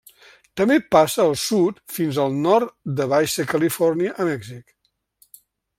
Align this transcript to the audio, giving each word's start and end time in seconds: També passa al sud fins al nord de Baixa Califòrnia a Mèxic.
També 0.61 0.77
passa 0.95 1.21
al 1.25 1.35
sud 1.41 1.77
fins 1.97 2.19
al 2.25 2.39
nord 2.47 2.73
de 3.01 3.09
Baixa 3.15 3.47
Califòrnia 3.53 4.17
a 4.25 4.31
Mèxic. 4.31 4.79